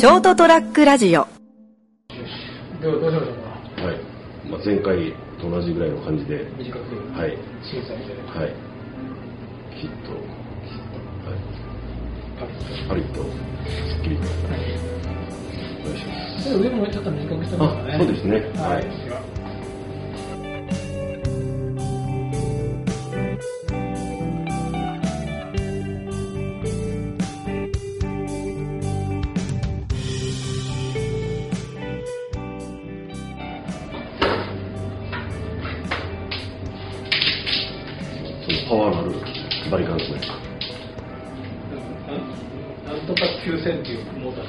[0.00, 1.28] ショートトラックラジオ
[2.80, 3.36] どうどうしましょう
[3.76, 4.00] かはい。
[4.48, 7.36] まあ、前回と同じぐらいの感じで、短くはい。
[7.60, 8.56] 審査してはい。
[9.76, 11.38] きっと、はい。
[12.88, 13.28] パリッとパリッと、
[13.92, 14.80] すっきりと、はい
[15.84, 16.48] お願いします。
[16.48, 19.29] で腕もちょっと短くしてますかねあそうですねははいはそ
[38.70, 39.10] パワーのある
[39.68, 40.20] バリカンですね。
[42.86, 44.46] なんとか9000っていうモーター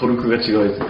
[0.00, 0.86] トルクが違うやつだ。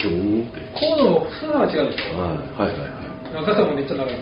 [0.00, 0.60] ギョーンって。
[0.72, 2.18] コードの太さが違うでしょ？
[2.18, 2.36] はいは
[2.72, 2.88] いはいはい。
[3.34, 4.18] 長さもめっちゃ長いうん。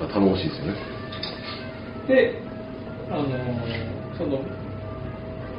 [0.00, 0.74] なんか頼もしいですよね。
[2.08, 2.40] で
[3.10, 3.30] あのー
[4.16, 4.40] その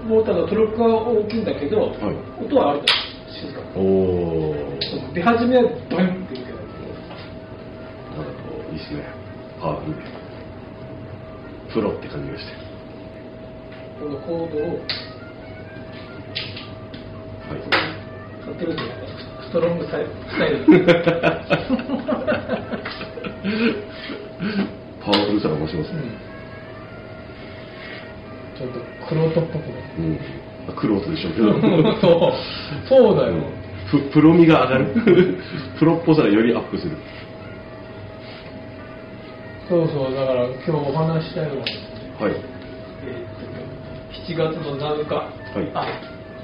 [0.08, 1.92] モーターのトルクは大きいんだけど、はい
[2.44, 2.88] 音はあると
[3.32, 4.82] 静かおー。
[4.82, 6.25] その出始めはドイン
[11.74, 12.52] プロって感じがして。
[14.00, 14.76] このコードをは
[17.56, 17.60] い。
[18.46, 18.96] かけるとなんか
[19.48, 20.66] ストロングサイスタイル
[25.04, 26.00] パワフルさが増しますね。
[26.00, 26.36] うん
[28.56, 30.16] ちょっとクロートっぽくねうん。
[30.16, 30.22] で
[31.18, 31.52] しょうけど。
[32.00, 32.34] そう
[32.88, 33.34] そうだよ、
[33.92, 34.86] ププロ味が上がる。
[35.78, 36.96] プロっぽさがよりアップする。
[39.68, 42.34] そうそうだから今日お話ししたいのはですね、はい。
[43.04, 43.56] えーと
[44.26, 45.16] 7月の7日、
[45.62, 45.86] いあ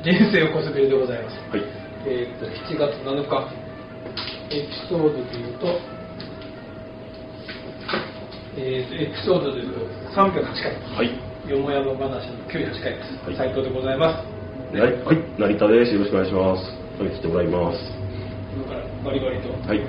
[0.03, 1.63] 人生をこすべりでございますはい。
[2.05, 3.47] えー、と7月7日
[4.49, 5.67] エピソードでいうと,、
[8.57, 9.79] えー、とエピソードでいうと
[10.13, 11.49] 308回はい。
[11.49, 14.23] よもやま話の98回です、はい斉藤でございま
[14.73, 14.93] すはい。
[15.03, 15.17] はい。
[15.37, 15.93] 成田です。
[15.93, 16.63] よろしくお願いします。
[17.01, 17.77] はい、来てもらいます。
[18.55, 19.81] 今からバリバリと,、はい。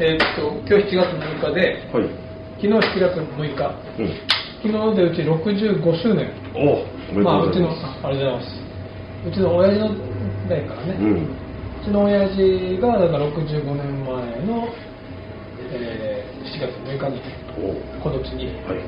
[0.00, 1.08] えー、と今日7月
[1.42, 2.23] 6日ではい。
[2.64, 4.08] 昨日7月6日うん。
[4.64, 8.00] 昨日でうち65周年おお、おめでとうまあうちのございます。
[8.02, 11.12] あありがとうございますうちの親父の代からね、うん。
[11.12, 14.68] うちの親父がだから65年前の、
[15.76, 17.20] えー7月6日に。
[18.02, 18.80] この地にはい。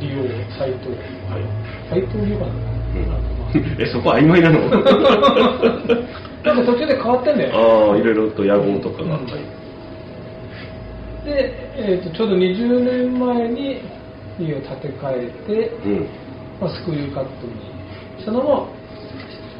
[0.00, 0.24] 利用
[0.56, 0.96] 斎藤
[1.28, 1.44] はい。
[1.90, 4.60] 斎藤利用かな、うん、 え、そこ曖昧なの？
[6.42, 9.04] なんか途中で変わってんだよああ、いろいろと野望とかが。
[9.04, 9.59] うんはい。
[11.24, 13.82] で、えー、とちょうど20年前に
[14.38, 16.08] 家を建て替えて、うん。
[16.60, 17.56] まあ、スクリューカットに
[18.20, 18.68] したのも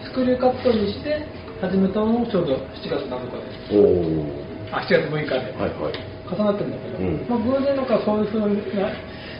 [0.04, 1.25] スクリューカットにして
[1.60, 2.60] 始めたのもちょうど7
[2.93, 4.76] 月7日ですおお。
[4.76, 5.97] あ7月6日で、はいはい。
[6.28, 8.92] 重なってるんだけど、うんまあ、偶然なんかそういうふうな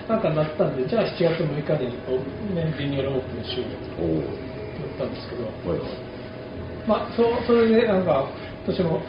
[0.09, 3.77] なんかなったんでじゃあ7月6日にこう、ね、リニューアルオープンしよう。
[3.95, 4.25] と思っ
[4.99, 5.89] たんですけど、はいはい。
[6.89, 8.25] まあ、そそれでなんか
[8.67, 9.03] 私も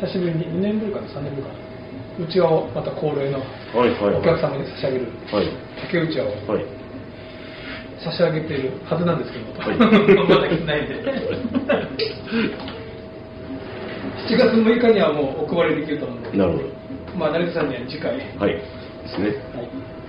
[0.00, 1.69] 久しぶりに2年ぶりかな？3年ぶりかな？
[2.20, 3.40] うちわをまた恒例の。
[3.74, 5.48] お客様に差し上げるはい。
[5.86, 6.64] 竹うちわをはい。
[8.04, 10.94] 差し上げているはずなんですけど、はいまだ来てないんで
[14.28, 16.64] 7月6日にはもうお配りできると思うんでなるほど。
[17.18, 18.54] まあ成田さんには次回、はい。
[18.54, 18.62] で
[19.08, 19.26] すね。
[19.54, 19.68] はい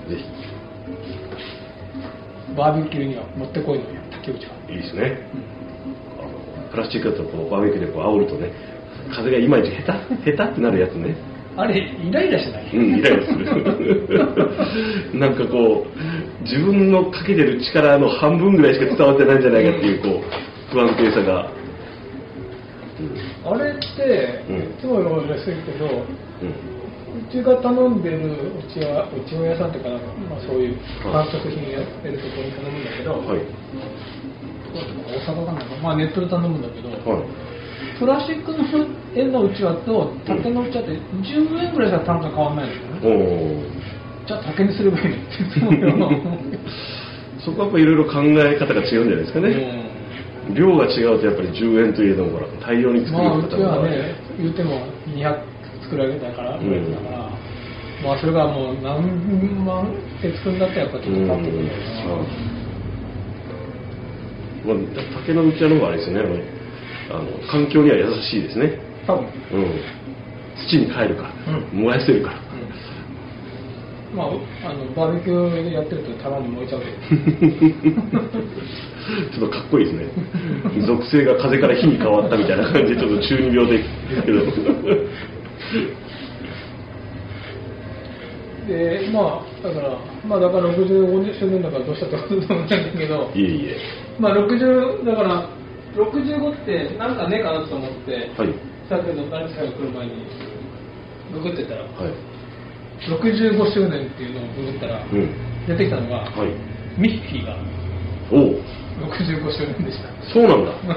[0.09, 0.17] ぜ
[2.55, 4.73] バーベキューにはもってこいのよ竹内は、ひ。
[4.73, 5.17] いいですね。
[6.19, 8.51] あのプラスチックだとこうバーベキューでこう煽るとね、
[9.13, 11.15] 風がいまいち下手、下手ってなるやつね。
[11.57, 13.45] あれイライラしない、うん、イライラする。
[15.19, 21.51] なんかこう、自分のかけてる力の半分ぐらいしか伝わってないんじゃないかっていう、こう、不安定さが。
[23.43, 26.81] あれって、うんいつものでするけどうん。
[27.11, 29.95] うちが頼んでるうちはうちの屋さんっていうかな、
[30.29, 33.41] まあ、そういうはい観測品やってるところに頼むんだけど、はい。
[34.71, 37.23] 大阪かな、まあ、ネットで頼むんだけど、はい。
[38.01, 38.65] プラスチックの
[39.13, 44.25] 円のうちわと竹のうちわって10円ぐらいしか単価変わらないんですよね、おお。
[44.25, 46.57] じゃあ竹にすればいいのって
[47.45, 49.85] そこはやっぱいろいろ考え方が違うんじゃないですかね。
[50.49, 54.81] 量が違うとやっぱり10円といえどもほら大量に作るまあうち方がはね言っても
[55.13, 55.37] 200
[55.83, 56.91] 作るわけだから、うん。
[56.91, 57.29] だから
[58.03, 61.69] まあそれがもう何万って作るんだったらやっぱちょっと変わってくるよ
[64.65, 64.77] まあ、
[65.25, 66.60] 竹のうちわの方があれですよね
[67.11, 68.77] あの環境には優しいですね、
[69.07, 69.25] な多分。
[69.25, 69.81] うん、
[70.67, 72.41] 土に帰るから、う燃やせるから。
[74.15, 76.97] まあ、あのバーベキューでやってるとたまに燃えちゃうけど。
[79.31, 80.05] ちょっとかっこいいですね。
[80.85, 83.89] 属性が風から火に変わったみたいな感じでちょっと中二病です
[84.23, 84.39] けど。
[88.67, 89.97] ででまあだから
[90.27, 93.31] まあだから65周年だからどうしたってことでもないんだけど。
[93.33, 93.77] いえいえ。
[94.19, 95.47] まあ60だから
[95.95, 98.53] 65ってなんかねえかなと思って、はい。
[98.89, 100.25] さっきの成田さんが来る前に
[101.33, 101.91] ググってたらはい。
[103.07, 105.29] 65周年っていうのをググったら、うん。
[105.67, 106.47] 出てきたのが、はい。
[106.99, 107.57] ミッフィーが
[108.31, 108.37] お。
[108.37, 108.39] お
[109.07, 110.07] 65周年でした。
[110.33, 110.71] そうなんだ。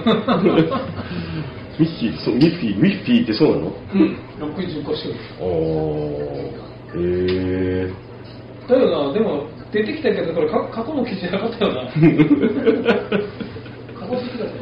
[1.78, 3.72] ミッフィーそうミッフィーミッフィーってそうなの？
[3.94, 4.16] うん。
[4.38, 5.16] 65周年。
[5.40, 5.44] ああ
[6.96, 6.98] へ
[7.88, 7.90] え
[8.68, 9.12] だよな。
[9.12, 12.04] でも出てきたけどこれか過去の記事なかったよな 過去好
[14.22, 14.60] きだったり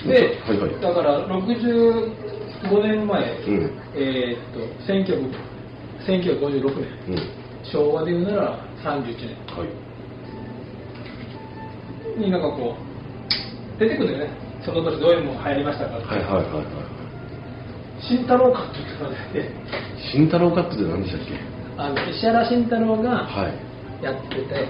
[0.00, 3.70] してで、はいはいだから65年前、うん。
[3.94, 4.60] えーっと
[4.92, 5.32] 1900
[6.06, 6.88] 1956年。
[7.08, 7.18] うん。
[7.64, 9.36] 昭和で言うなら31年。
[9.56, 9.68] はい。
[12.20, 12.74] になんかこ
[13.76, 14.30] う出てくるんだよね。
[14.64, 16.64] その年どういうもの流行りましたかって、はいはいはいはい
[18.00, 19.50] 慎太郎カットってのが出て。
[20.12, 21.34] 慎太郎カットって何でしたっけ？
[21.78, 24.04] あの石原慎太郎がはい。
[24.04, 24.66] やってて、はい。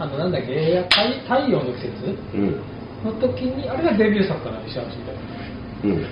[0.00, 1.00] あのなんだっけ映画太
[1.38, 2.16] 「太陽の季節？
[2.34, 2.60] うん」
[3.04, 5.18] の時にあれがデビュー作かな石原慎太郎。
[5.84, 6.06] うん。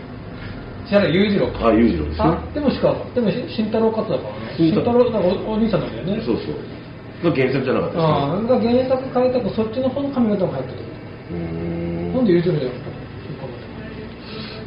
[0.84, 1.68] 石原裕次郎か。
[1.68, 2.24] あ裕次郎ですね。
[2.24, 4.56] あでもしかでも慎太郎カットだからね。
[4.56, 5.10] 慎太郎。
[5.10, 6.22] なんかおお兄さんなんだよね。
[6.24, 6.82] そうそう。
[7.22, 10.94] が原作じゃなかったああが原作変えたからそっちの方の髪型も入ってるですね
[11.30, 12.82] うーなんで裕次郎じゃなかっ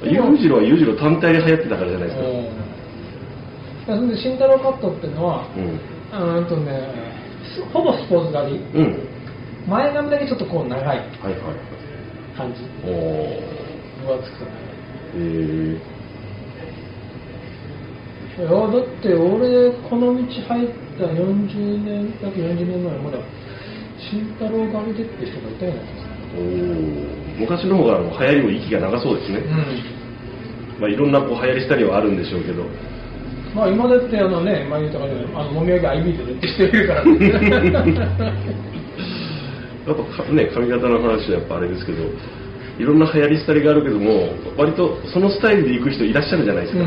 [0.01, 3.93] た裕次郎は裕次郎単体で流行ってたからじゃないですか。
[3.93, 4.09] うん。
[4.09, 5.63] で慎太郎カットっていうのはうん。
[5.65, 6.89] うーんとね
[7.73, 8.59] ほぼスポーツ狩り。
[8.73, 9.07] うん。
[9.67, 11.05] 前髪だけちょっとこう長いはいはい
[12.35, 12.61] 感じ。
[12.83, 14.37] 分厚く。
[14.39, 14.65] て
[15.15, 15.95] へえ
[18.37, 23.17] いやだって俺この道入った40年約40年前まだ
[23.97, 25.81] 慎太郎狩りでって人がいたような
[26.35, 29.41] おお昔の方が流行りも息が長そうですね、う
[30.77, 30.81] ん。
[30.81, 32.65] まあ、いろんなこう流行りしたりはあるんでしょうけど。
[33.55, 37.03] まあ今だってあのね前言ったかねあのもみあげ IB でねって人いるから
[39.85, 42.03] ねあとかね髪型の話はやっぱあれですけど
[42.77, 46.83] いろんな流行りしたりがあるけども割とそのスタイルで行く人いらっしゃるじゃないですか、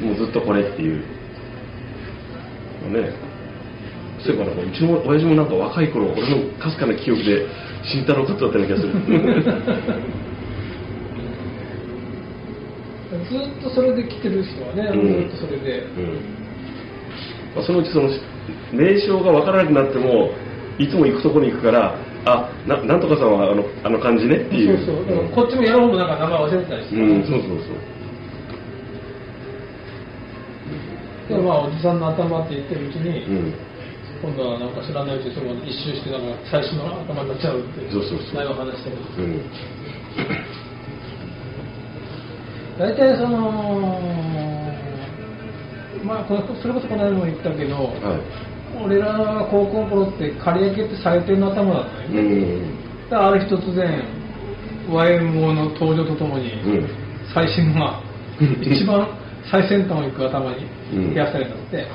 [0.00, 1.02] もうずっとこれっていう。
[2.88, 3.12] ね。
[4.24, 7.46] そういえばなんかうちの親父もなんか若い頃俺のかすかな記憶で
[7.84, 8.92] 慎太郎カットだったような気がする。
[13.30, 15.28] ずっとそれで来てる人はね、うん。
[15.30, 16.40] ずっとそれで、うん。
[17.54, 18.08] まあ、そのうちその
[18.72, 20.30] 名称が分からなくなっても
[20.78, 21.94] いつも行くところに行くから
[22.26, 24.36] あななんとかさんはあのあの感じね？
[24.36, 24.76] っていう。
[24.84, 25.28] そうそう。
[25.34, 27.80] こっちもやろうもなんか名前忘れてたりして、うん、そうそう。
[31.28, 33.54] でまあおじさんの頭って言ってるうちに、そううん。
[34.20, 38.34] 今度はなんか知らないうちにその一周してなんか最初の頭になっちゃうってそうそうそう。
[38.34, 38.96] 前を話してる。
[39.00, 39.40] うん。
[42.78, 44.00] 大体その
[46.04, 48.20] まあそれこそこの間も言ったけど、は
[48.84, 53.10] 俺らが高校の頃って刈り上げって最低の頭だったよい、うね、ん。
[53.10, 54.04] だからある日突然
[54.88, 56.88] YMO の登場とともに、うん。
[57.34, 58.02] 最新の
[58.62, 59.06] 一番
[59.50, 61.14] 最先端を行く頭にうん。
[61.14, 61.86] 増やされたって、はい。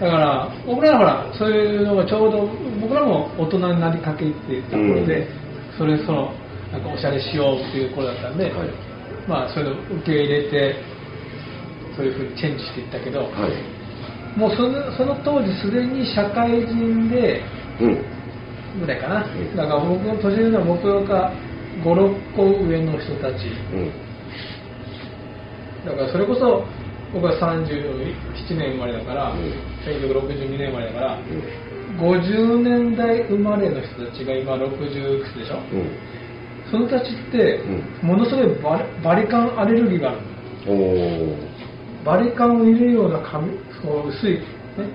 [0.00, 2.46] だから僕らはほらそういうのがちょうど
[2.80, 5.78] 僕らも大人になりかけってた頃で、うん。
[5.78, 6.32] それその
[6.72, 8.68] なんかおしゃれしようっていう頃だったんで、はい。
[9.26, 10.76] まあそういうのを受け入れて
[11.96, 13.75] そういうふうにチェンジしていったけど、はい
[14.36, 17.42] もうそのその当時すでに社会人で
[17.80, 18.04] うん。
[18.80, 19.56] ぐらいかな、ん。
[19.56, 21.32] だから僕の年上の僕が
[21.82, 23.48] 56個上の人たち。
[23.72, 23.90] うん。
[25.84, 26.64] だからそれこそ
[27.12, 29.38] 僕は37年生まれだから、うん。
[29.86, 31.98] 1962年生まれだから、うん。
[31.98, 35.56] 50年代生まれの人たちが今60いくつでしょ？
[35.72, 35.90] うん。
[36.70, 37.60] その人たちって
[38.02, 40.26] うものすごいバリバリカンアレルギーがあるの。
[40.68, 41.55] おお
[42.06, 43.50] バリカンを入れるような髪
[43.82, 44.40] こう薄い、ね、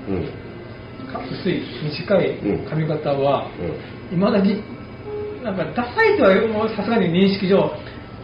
[0.07, 1.11] うん。
[1.11, 2.39] か薄い短い
[2.69, 3.51] 髪型は
[4.11, 4.17] うん。
[4.17, 4.63] いまだに
[5.43, 7.69] なんかダサいとはさすがに認識上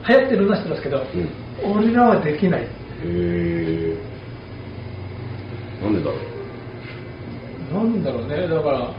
[0.07, 1.75] 流行ってるのは知ってますけど、うん。
[1.75, 2.61] 俺らはできない。
[2.61, 2.65] へ
[3.03, 3.97] え
[5.83, 6.13] なんでだろ
[7.71, 7.73] う。
[7.73, 8.47] なんだろうね。
[8.47, 8.93] だから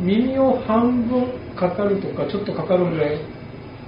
[0.00, 3.20] 耳を半分かかるとかちょっとかかるぐらい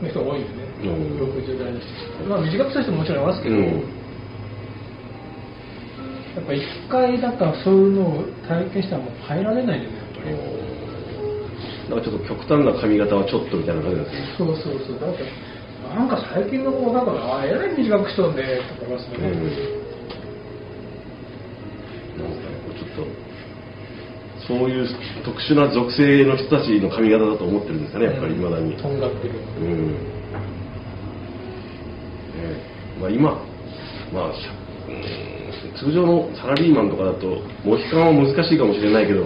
[0.01, 0.55] の人が多いんでね、
[0.85, 0.91] うん。
[1.19, 1.89] 60代の人。
[2.29, 4.00] まあ短くした人ももちろんいますけど、うん
[6.37, 10.61] やっぱ一回だからそういうのを体験したらもう変えられないよねやっぱり。
[11.91, 14.35] なんかちょっと極端な髪型はちょっとみたいな感じですね。
[14.39, 15.01] そうそうそう。
[15.01, 15.27] だって
[15.91, 19.43] なんか最近の子だからあえらい短くしとんでとか言いますよね、うん。
[22.23, 22.47] なんか
[22.79, 23.11] ちょっと
[24.47, 24.87] そういう
[25.25, 28.77] 特殊な属性の人たちの髪型だと思ってるんですかねやっぱり未だに。
[28.77, 29.35] とんがってる。
[29.59, 29.91] うん。
[29.91, 29.99] ね
[33.01, 33.33] まあ、今、
[34.13, 34.33] まあ
[34.89, 35.40] うん
[35.79, 39.25] 通常のサラリーマンとかだとモヒカンは難しいかもしれないけど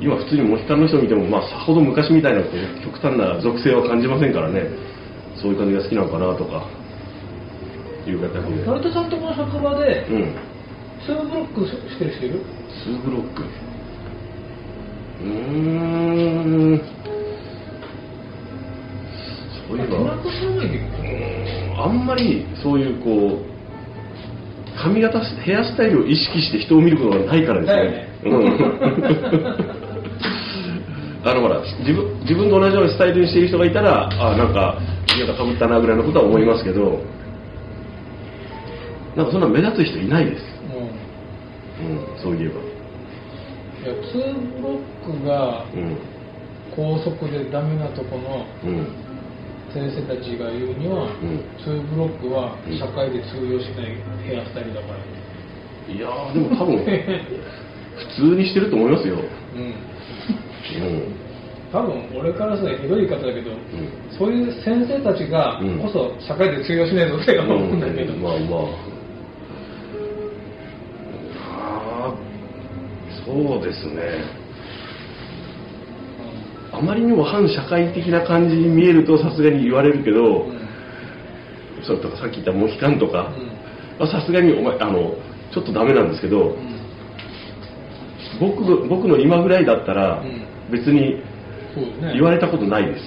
[0.00, 2.42] 今普通にモヒカンの人見ても、まあ、さほど昔みたいな
[2.84, 4.62] 極端な属性は感じませんからね。
[5.40, 6.66] そういう感じが好きなのかなとか
[8.06, 8.64] いう形で。
[8.64, 10.34] 成田さんとこの職場でうん。
[11.06, 12.42] ツーブロックしてる人いる
[12.86, 13.42] ？2ブロック。
[15.22, 15.28] うー
[16.74, 16.82] ん。
[19.68, 19.98] そういえば
[21.84, 23.47] あんまりそういうこう
[24.82, 28.08] 髪型ヘアスタイルを意識して人を見ることがないからですね。
[28.24, 28.42] うん。
[31.24, 37.02] あのほら自分自分と同じようなスタイルにしている人がいたらあなんか髪型かぶったなぐらいのことは思いますけど
[39.16, 40.82] なんかそんな目立つ人いないです、もう
[41.82, 41.84] う
[42.18, 42.60] ん、そういえば。
[42.60, 45.98] いやツーブロックがうん。
[46.78, 49.07] 高速でダメなとこのうん
[49.72, 51.44] 先生たちが言うには、うん。
[51.62, 52.78] ツーブロックはうん。
[52.78, 53.94] 社会で通用しない
[54.24, 54.98] ヘアスタイルだから、
[55.92, 59.72] いやーでも多分 普通にしてると思いますよ、うん、うん。
[61.72, 63.54] 多分俺からするとひどい言い方だけど、ん。
[64.16, 65.78] そういう先生たちがうん。
[65.78, 68.60] こそ社会で通用しないぞって思うんだけど、まあまあ。
[71.50, 74.47] あーそうですね
[76.78, 80.68] あまりにも反社会的な感じに見えるとさすがに言われるけど、うん。
[81.86, 83.32] そうとかさっき言ったモヒカンとか
[83.98, 84.06] うん。
[84.06, 85.14] はさすがにお前あの
[85.52, 86.56] ちょっとダメなんですけど、
[88.40, 90.46] 僕の僕の今ぐらいだったらうん。
[90.70, 91.22] 別に
[92.12, 93.02] 言われたことないです、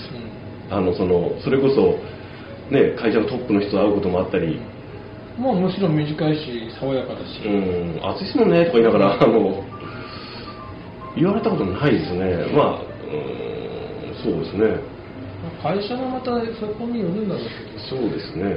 [0.69, 0.73] うん。
[0.73, 1.99] あのそのそれこそ、
[2.73, 4.59] ね、会社のトップの人と会うこともあったり、
[5.37, 9.63] まあむしろ短いし爽やかだし、うん、暑いですもんねとか言いながら、あの
[11.15, 13.50] 言われたことないですね、まあ、うん、
[14.23, 14.79] そうですね、
[15.61, 18.55] 会社もまたそこによるんだろうけどそうですね、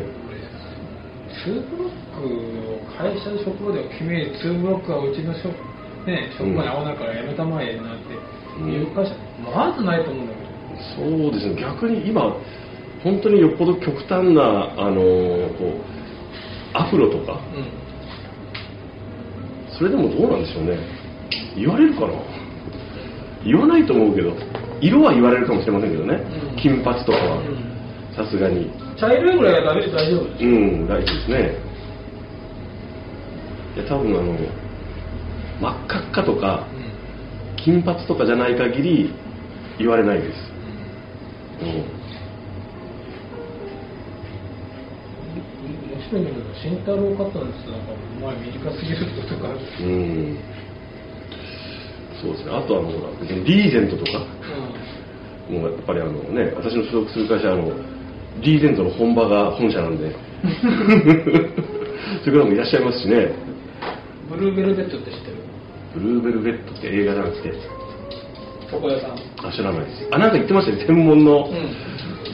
[1.43, 2.25] ツーブロック
[2.71, 5.49] を会社の職場では決めツーブロックはうちの職,、
[6.07, 8.13] ね、職場に合わないからやめたまえなんて
[8.61, 10.45] いう会社、まずないと思うんだけど。
[10.97, 12.37] そうですね、逆に今、
[13.03, 15.01] 本当によっぽど極端な、あの
[15.57, 15.81] こ
[16.75, 17.41] うアフロとか、
[19.79, 20.79] それでもどうなんでしょうね、
[21.57, 22.13] 言われるかな、
[23.45, 24.33] 言わないと思うけど、
[24.85, 27.57] 色は言われるかもしれませんけどね、うん金髪とかはうん、
[28.15, 28.71] さすがに。
[29.01, 31.57] 茶色いぐらいは大丈夫ですうん、大事ですね。
[33.77, 34.37] いや、多分あの、
[35.61, 36.69] 真っ赤っかとか、
[37.57, 39.15] 金髪とかじゃない限り、
[39.79, 40.39] 言われないです。
[41.63, 42.05] うん。
[45.95, 50.39] 面白いんだけど慎太郎カットなんですよなんか前短すぎるとか、うん。
[52.21, 52.53] そうですね。
[52.53, 54.25] あとあの、ほら別にリーゼントとか、
[55.51, 57.73] もうやっぱりあのね、私の所属する会社はあの、
[58.41, 60.13] リーゼントの本場が本社なんで、
[62.25, 63.33] そういう方もいらっしゃいますしね、
[64.31, 65.37] ブルーベルベットって知ってる？
[65.95, 67.53] ブルーベルベットって映画じゃなくて、
[68.73, 69.13] 床屋さん。
[69.47, 70.09] あ、知らないです。
[70.11, 71.49] あ、なんか言ってましたね、専門の。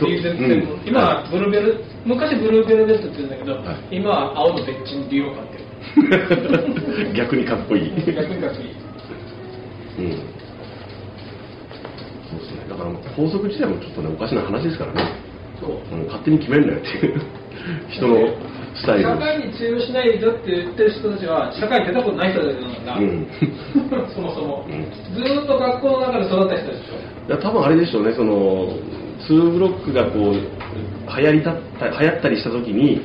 [0.01, 0.51] どリーゼントうん。
[0.51, 3.59] 専門今はブルーベル昔ブルーベルベットって言うんだけど、は
[3.91, 3.97] い。
[3.97, 5.65] 今は青の別人ディオ買ってる。
[7.15, 7.93] 逆にかっこいい。
[8.07, 8.61] 逆にかっこ
[9.99, 10.07] いい。
[10.07, 10.13] うん。
[12.31, 12.65] そうですね。
[12.69, 15.31] だから法則自体もちょっとね、おかしな話ですからね。
[15.61, 17.21] そううん勝手に決めるなよっていう
[17.93, 18.17] 人の
[18.75, 19.05] スタイル。
[19.05, 23.27] 社会に通用しないぞって言ってる人たちは社会に出たことない人たちなんだ、うん。
[24.15, 26.81] そもそも、うんずーっと学校の中で育った人でし
[27.29, 28.73] いや多分あれでしょうね、その、
[29.29, 33.03] 2ブロックがこう、流行りたった流行ったりした時に、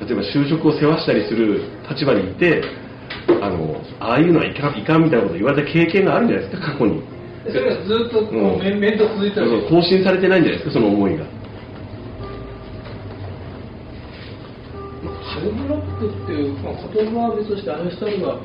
[0.00, 2.62] ょ、例えば就職を世話したりする立場にいて、
[3.42, 7.02] あの、ああいうのはいかんいかんみたいなこと言われた経験があるんじゃないですか、過去に。
[7.48, 11.24] それがずーっとこう、うん面々と続いてる更新されてないんじゃないですか、その思いが。
[15.38, 18.40] ツーブロックっていう、まあ、言葉は別としてあの人が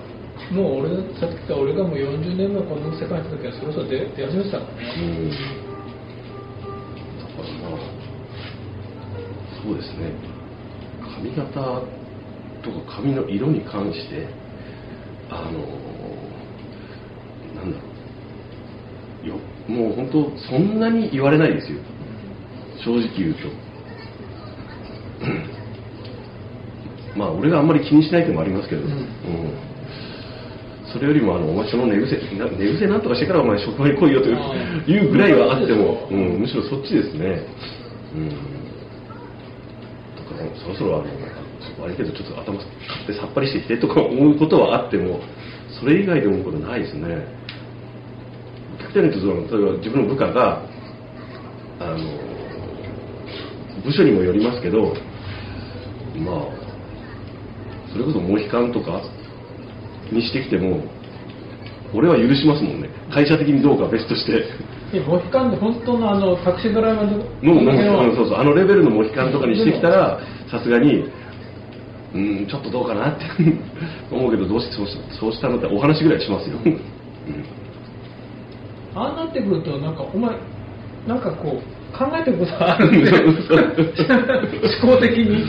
[0.51, 5.29] もう俺さっき言った俺がもう40年前この世界にいた時はそろそろ出出始めてたからね、うん。
[5.29, 5.35] だ
[7.25, 7.79] からまあ、
[9.63, 10.13] そうですね。
[11.15, 11.49] 髪型
[12.61, 14.27] とか髪の色に関して、
[15.29, 15.59] あの、
[17.55, 17.92] なんだろう。
[19.23, 19.35] よ
[19.67, 21.79] もう本当、そんなに言われないですよ。
[22.83, 23.39] 正直言うと。
[27.15, 29.03] まあ、俺があんまり気にしない点もありますけど、うんうん
[30.93, 37.41] それよりも、あの、お前その寝癖、な寝癖なんとかしてからお前職場に来いよというぐらいはあっても、そううん、むしろそっちですね。
[38.13, 38.29] うん。
[38.29, 38.35] だ
[40.29, 41.05] から、そろそろあの、
[41.83, 45.19] ある程度ちょっと頭使ってさっぱりしてきてとか思うことはあっても、
[45.79, 47.25] それ以外で思うことないですね。
[48.93, 50.61] 極端に言うとその、例えば自分の部下が、
[51.79, 51.97] あの、
[53.83, 54.93] 部署にもよりますけど、
[56.17, 56.63] まあ、
[57.91, 59.01] それこそモヒカンとか
[60.11, 60.83] にしてきても
[61.93, 62.89] 俺は許しますもんね。
[63.13, 64.45] 会社的にどうかは別として。
[65.07, 70.19] モヒカンって本当のあのタクシードライバーののの時のうんそうそうあのレベルのモヒカンとかにしてきたら
[70.51, 71.09] さすがに
[72.13, 73.25] うんちょっとどうかなって
[74.11, 76.79] 思うけどどうしてそうしそうしたのってお話ぐらいしますよ、うん
[78.95, 80.35] ああなってくるとなんかお前
[81.07, 83.57] なんかこう考えてることがあるんでそうそう
[84.87, 85.43] 思考的に。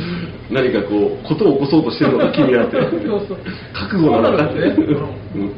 [0.50, 2.76] 何かこうことを起こそうとしてるのか君はって。
[2.76, 2.90] そう
[3.26, 3.38] そう
[3.72, 4.96] 覚悟なのかってそうなんですね
[5.36, 5.52] うん。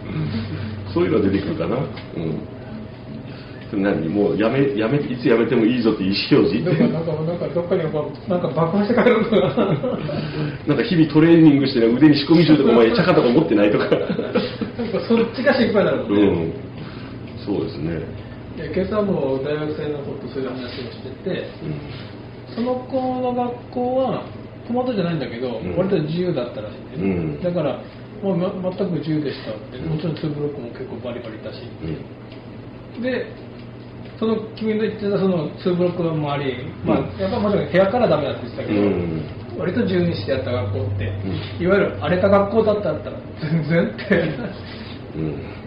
[0.94, 1.76] そういうのが出てくるかな、
[3.74, 4.08] うん、何？
[4.08, 6.70] もうやめやめいつやめてもいいぞっていう意思表示。
[6.70, 7.88] なんかなんかなんかどっかにな
[8.38, 9.66] んか爆破して帰るのかな。
[10.68, 13.90] なんか日々トレーニングしてね腕に仕込み銃とかお前チャカとか持ってないとか。
[13.90, 16.54] なんかそっちが心配なのね、うん
[17.46, 18.02] そうですね。
[18.56, 21.46] いや今朝も大学生の子とそういう話をしてて
[22.54, 24.24] その子の学校は
[24.66, 25.76] トマトじゃないんだけど、ん。
[25.76, 27.06] 割と自由だったらしいね、う
[27.38, 27.42] ん。
[27.42, 27.80] だから
[28.22, 29.78] もう、ま、全く自由でしたって。
[29.78, 31.62] もちろん2ブロックも結構バリバリだし
[32.96, 33.02] うん。
[33.02, 33.30] で
[34.18, 37.18] その君の言ってたその2ブロックの周り、まあうん。
[37.18, 39.22] やっぱもちろん部屋からダメだって言ってたけど、うん。
[39.58, 41.04] 割と自由にしてやった学校って、
[41.60, 44.14] ういわゆる荒れた学校だったら全然って。
[45.14, 45.65] うん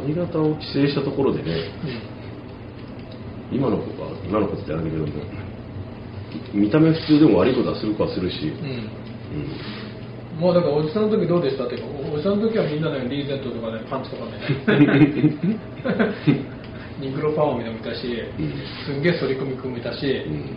[0.00, 1.70] 髪型を規制したところでね
[3.52, 5.12] 今の子が今の子ってあれだけども
[6.52, 8.70] 見た目普通でも悪いことはする子はするし、うん、うん。
[8.70, 8.90] うん
[10.36, 14.32] もうだからおじさんの時どうでしたっていうかおおじさんの時はみんなねリーゼントとかねパンチとかね。
[17.00, 18.52] ニグロパーマみたし、うん。
[18.84, 20.56] すんげえ反り込み組みたし、うん。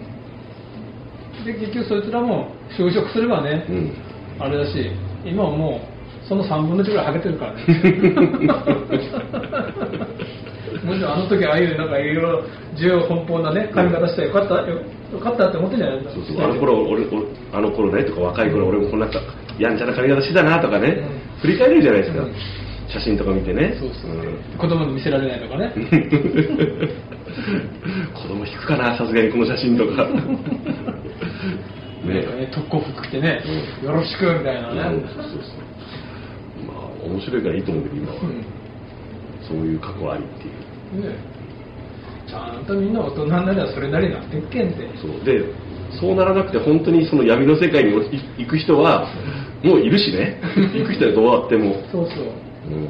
[1.45, 3.93] で結局そいつらも就職すればね、うん。
[4.39, 4.91] あれだし
[5.25, 5.87] 今はもう
[6.29, 7.59] その3分の1ぐらいハゲてるからね。
[10.85, 12.43] もちろんあの時ああいうなんかいろいろ
[12.73, 14.81] 自由奔放なね髪型したらよかったよ
[15.11, 19.19] よかったって思ってんじゃないそうそうあの頃俺俺あの頃ねとか若い頃俺もこんなか
[19.59, 21.41] やんちゃな髪型してたなとかね、うん。
[21.41, 22.33] 振り返れるじゃないですか、うん。
[22.87, 23.75] 写真とか見てね。
[23.77, 24.39] そうそう、ん。
[24.57, 25.73] 子供に見せられないとかね。
[28.15, 30.07] 子供引くかなさすがにこの写真とか。
[32.05, 32.13] ね。
[32.13, 33.43] ね特攻服着てね、
[33.83, 35.01] よろしくみたいなね、うん。
[35.01, 35.59] そうそうそう。
[35.59, 35.68] まあ
[37.09, 38.45] 面白いからいいと思うけど今は、うん。
[39.47, 40.51] そういう過去ありってい
[41.01, 41.09] う。
[41.09, 41.17] ね
[42.29, 44.87] ちゃんとみんな大人になりゃそれなりになってっけんって。
[45.01, 45.23] そう。
[45.25, 45.43] で
[45.99, 47.91] そうならなくて本当にその闇の世界に
[48.37, 49.09] 行く人は
[49.63, 50.39] もういるしね。
[50.73, 52.25] 行く人はどうあっても、そうそう。
[52.69, 52.87] うん、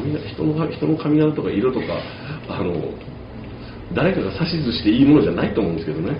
[0.00, 1.86] 人の人の髪型とか色とか
[2.48, 2.74] あの
[3.94, 6.16] 誰かが指図していいものじゃないと思うんですけどね、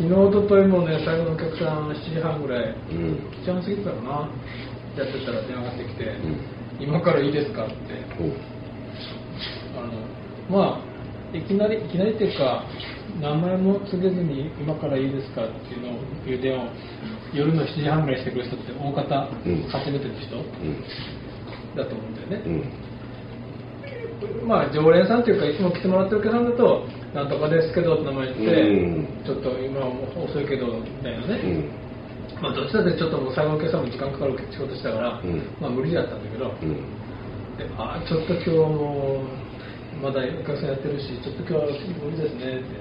[0.00, 2.72] 昨日一昨日もね最後のお客さん7時半ぐらい。
[2.72, 3.20] うん。
[3.44, 4.32] 7時半過ぎてたかな。
[4.96, 6.40] やってたら電話がかかってきて、ん。
[6.80, 7.74] 今からいいですかって。
[8.16, 8.32] おう。
[9.76, 9.92] あの
[10.48, 12.64] まあいきなりいきなりっていうか
[13.20, 16.68] 名前も告げずに今からいいですかっていうのをいう電話を
[17.34, 19.68] 夜の7時半ぐらいしてくる人って大方うん。
[19.68, 20.80] 初めての人うん
[21.76, 22.48] だと思うんだよね、う
[24.44, 24.48] ん。
[24.48, 29.06] まあ常連さんというかいつも来てもらってるお客さんだと「なんとかですけど」って名前言って、うん。
[29.24, 32.42] ちょっと今はもう遅いけどみたいなね、うん。
[32.42, 35.42] まあどっちだってちょっともう最後のお客さんも時間かかる仕事したから、うん。
[35.60, 36.74] まあ無理だったんだけど、うん。
[37.58, 39.24] でああちょっと今日も
[40.00, 42.74] まだお客さんやってるしちょっと今日は無理ですねって、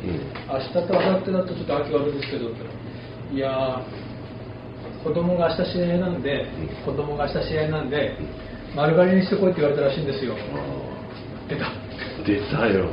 [0.48, 6.46] 明日と明後日だとちょっと空きが悪いですけどっていやー子供が明日試合なんで、
[6.86, 8.18] 子供が明日試合なんで
[8.76, 10.36] 丸刈りにしてこいって言われたらしいんですよ。
[11.48, 11.72] 出た。
[12.26, 12.90] 出たよ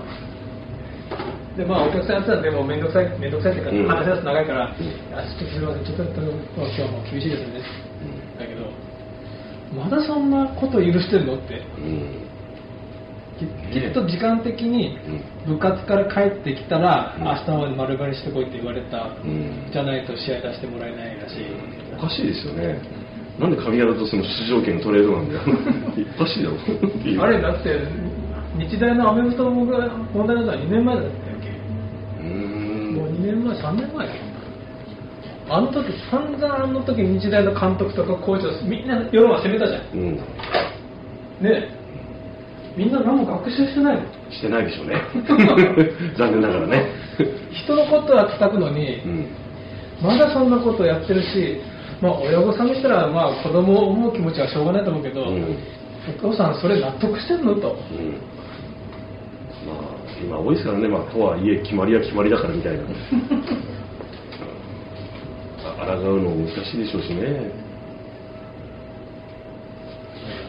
[1.56, 4.04] でまあお客さんやってたらでも面倒くさい面倒くさいっていうか、うん。
[4.04, 7.60] 話し出すと長いから、あちょっとすみませんちょっと今日はもう厳しいですね。
[8.38, 8.68] だけど
[9.74, 11.62] まだそんなこと許してるのって。
[11.78, 12.22] うん。
[13.36, 14.96] ききっと時間的に
[15.46, 17.24] 部活から帰ってきたら、うん。
[17.24, 19.68] 明日まで丸刈りしてこいって言われた、うん。
[19.72, 21.44] じゃないと試合出してもらえないらしい、
[21.96, 22.80] おかしいですよね。
[23.38, 25.40] なんで髪型とその出場権トレードなんだよ
[26.16, 26.56] おかしいだろ。
[27.24, 27.80] あれだって
[28.56, 29.68] 日大のアメフトが問
[30.26, 34.36] 題なのは2年前だったっうーけ、んもう2年前3年前。
[35.48, 39.82] あの時散々あの時日大の監督とかコーチをみんな世論は責めたじゃん。
[39.94, 40.16] うん。
[40.16, 40.22] ね。
[41.44, 41.86] え
[42.76, 44.02] みんな何も学習してないの。
[44.30, 45.00] してないでしょうね。
[46.18, 46.84] 残念ながらね。
[47.52, 49.26] 人のことは叩くのに、うん。
[50.02, 51.58] まだそんなことやってるし、
[52.02, 55.56] まあ、親御さんにしたら、まあ、子供を思う気持ちはしょうがないと思うけど、うん。
[56.22, 58.10] お父さん、それ納得してんのと、うん。
[58.10, 58.35] まあ
[60.22, 62.84] 今多いですからね、まあ、とはいえ決まりは決まりだからみたいな。
[65.78, 67.50] あ抗うのも難しいでしょうしね、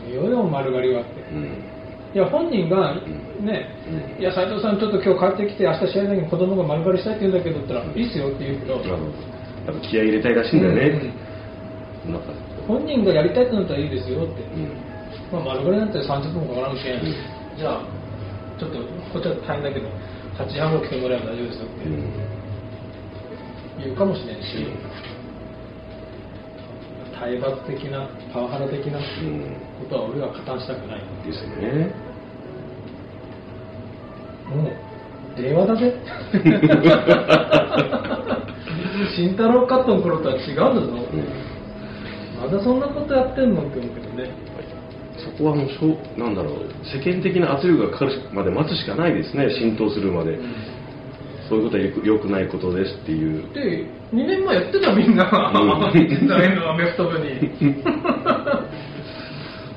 [0.10, 1.44] いよいよ丸刈りはって、うん、
[2.14, 2.96] いや本人が
[3.42, 3.68] ね、
[4.16, 4.22] うん。
[4.22, 8.82] いや斉藤さんちょっと今日帰ってきて明日試合の時に子供が丸刈りしたいって言うんだけどったらいいっすよって言うけど、やっ
[9.66, 11.14] ぱ気合い入れたいらしいんだよね、
[12.08, 12.22] なん。
[12.22, 12.34] か
[12.68, 14.72] 本人がやりたいってなったらいいですよって、うん。
[15.32, 17.14] まあ、丸刈りなんて30分もかからんけん、うん。
[17.58, 17.97] じゃあ
[18.60, 18.78] ちょっと
[19.14, 19.88] こっちは大変だけど
[20.38, 21.92] 8時半後来てもらえば大丈夫ですよってうん
[23.84, 24.66] 言うかもしれんし、
[27.14, 29.04] 体罰的なパワハラ的なうん
[29.80, 31.02] ことは俺は加担したくない。
[31.24, 31.94] ですよね。
[34.50, 34.72] も
[35.38, 35.94] う令和だぜ。
[39.16, 40.86] 慎太郎カットの頃とは違うんだぞ、うん。
[42.42, 43.62] まだそんなことやってんの？
[43.62, 44.32] って思うけどね
[45.18, 49.50] そこはもうしょうなんだろう世間的な圧力がかかるまで待つしかないですね。
[49.50, 50.38] 浸透するまで、
[51.50, 53.54] そういうことはよくよくないことですっていう。
[53.54, 56.70] で2年前やってたみんなうん。
[56.70, 57.40] アメフト部に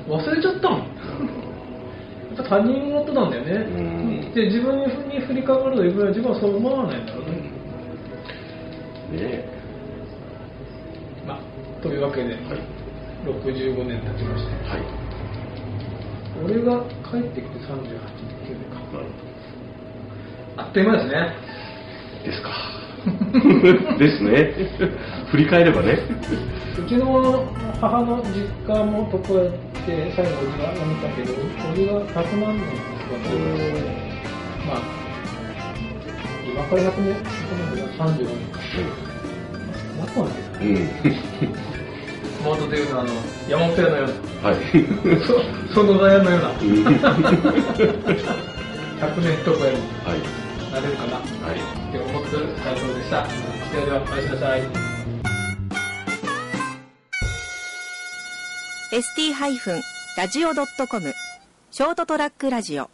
[0.07, 0.87] 忘れちゃったもん。
[2.47, 3.81] 他人事なんだよね、う
[4.29, 4.33] ん。
[4.33, 4.85] で自分に
[5.21, 7.41] 降りかかると自分はそう思わないんだろうね、ね
[9.11, 9.49] え。
[11.27, 11.39] まあ、
[11.81, 12.41] というわけで、はい。
[13.25, 14.69] 65年経ちまして。
[14.69, 15.00] はい
[16.43, 18.79] 俺が帰ってきて38年9年か。
[18.93, 19.05] なる
[20.57, 21.35] あっという間ですね。
[22.25, 22.49] ですか。
[23.97, 24.53] ですね。
[25.31, 25.99] 振り返ればね。
[26.77, 27.45] うちの
[27.79, 29.51] 母の実家も床屋っ
[29.85, 31.33] て最後おじが辞めたけど
[31.71, 33.33] おじが100万年ですから
[34.67, 34.81] まあ
[36.45, 38.61] 今から100年100年が35年か。
[39.99, 41.80] なくはないうん、うん、
[42.43, 43.09] モードでいうとあの
[43.47, 44.09] 山本屋のよう
[44.45, 44.55] はい。
[45.19, 45.41] な そ
[45.73, 46.49] その座屋のような。
[46.49, 46.55] うん
[49.01, 50.17] 100年床屋にはい。
[50.71, 51.15] なれるかな。
[51.17, 51.21] は
[51.53, 51.55] い。
[51.57, 51.59] っ
[51.91, 53.25] て思ってる斉藤でした。
[53.71, 54.61] ではではおやすみなさい。
[58.91, 61.13] ST-radio.com
[61.71, 62.89] ショートトラックラジオ